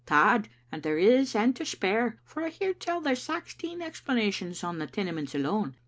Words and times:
"Tod, 0.07 0.49
and 0.71 0.81
there 0.81 0.97
is 0.97 1.35
and 1.35 1.55
to 1.55 1.63
spare, 1.63 2.19
for 2.25 2.41
I 2.43 2.49
hear 2.49 2.73
tell 2.73 3.01
there's 3.01 3.21
saxteen 3.21 3.83
explanations 3.83 4.63
in 4.63 4.79
the 4.79 4.87
Tenements 4.87 5.35
alone. 5.35 5.75